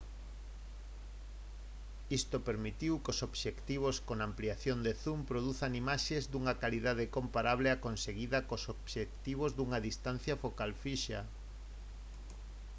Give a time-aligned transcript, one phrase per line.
[2.19, 7.77] isto permitiu que os obxectivos con ampliación de zoom produzan imaxes dunha calidade comparable á
[7.87, 11.19] conseguida con obxectivos cunha distancia focal fixa